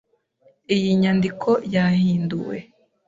Iyi 0.75 0.89
nyandiko 1.01 1.49
yahinduwe. 1.73 2.57